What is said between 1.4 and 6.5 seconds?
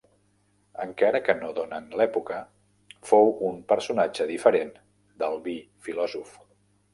no donen l'època, fou un personatge diferent d'Albí filòsof.